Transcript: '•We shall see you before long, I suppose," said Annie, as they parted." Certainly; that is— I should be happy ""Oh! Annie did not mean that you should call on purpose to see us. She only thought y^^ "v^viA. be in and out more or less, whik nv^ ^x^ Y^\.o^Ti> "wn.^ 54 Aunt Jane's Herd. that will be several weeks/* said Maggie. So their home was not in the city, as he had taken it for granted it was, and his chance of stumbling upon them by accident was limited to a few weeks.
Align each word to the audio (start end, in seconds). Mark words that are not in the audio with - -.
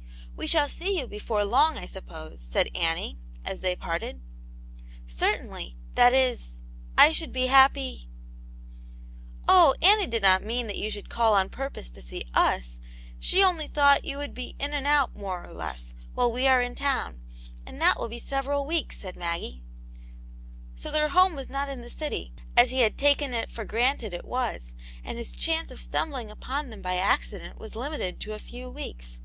'•We 0.34 0.46
shall 0.46 0.70
see 0.70 0.98
you 0.98 1.06
before 1.06 1.44
long, 1.44 1.76
I 1.76 1.84
suppose," 1.84 2.40
said 2.40 2.70
Annie, 2.74 3.18
as 3.44 3.60
they 3.60 3.76
parted." 3.76 4.22
Certainly; 5.06 5.74
that 5.94 6.14
is— 6.14 6.58
I 6.96 7.12
should 7.12 7.34
be 7.34 7.48
happy 7.48 8.08
""Oh! 9.46 9.74
Annie 9.82 10.06
did 10.06 10.22
not 10.22 10.42
mean 10.42 10.68
that 10.68 10.78
you 10.78 10.90
should 10.90 11.10
call 11.10 11.34
on 11.34 11.50
purpose 11.50 11.90
to 11.90 12.00
see 12.00 12.24
us. 12.32 12.80
She 13.18 13.44
only 13.44 13.66
thought 13.66 14.02
y^^ 14.04 14.14
"v^viA. 14.16 14.32
be 14.32 14.56
in 14.58 14.72
and 14.72 14.86
out 14.86 15.14
more 15.14 15.44
or 15.44 15.52
less, 15.52 15.92
whik 16.14 16.14
nv^ 16.14 16.16
^x^ 16.16 16.16
Y^\.o^Ti> 16.16 16.32
"wn.^ 16.32 16.32
54 16.32 16.60
Aunt 16.62 16.78
Jane's 16.78 17.10
Herd. 17.66 17.80
that 17.82 17.98
will 18.00 18.08
be 18.08 18.18
several 18.18 18.64
weeks/* 18.64 18.96
said 19.00 19.16
Maggie. 19.16 19.62
So 20.74 20.90
their 20.90 21.08
home 21.10 21.36
was 21.36 21.50
not 21.50 21.68
in 21.68 21.82
the 21.82 21.90
city, 21.90 22.32
as 22.56 22.70
he 22.70 22.80
had 22.80 22.96
taken 22.96 23.34
it 23.34 23.50
for 23.50 23.66
granted 23.66 24.14
it 24.14 24.24
was, 24.24 24.72
and 25.04 25.18
his 25.18 25.32
chance 25.32 25.70
of 25.70 25.78
stumbling 25.82 26.30
upon 26.30 26.70
them 26.70 26.80
by 26.80 26.94
accident 26.96 27.58
was 27.58 27.76
limited 27.76 28.18
to 28.20 28.32
a 28.32 28.38
few 28.38 28.70
weeks. 28.70 29.20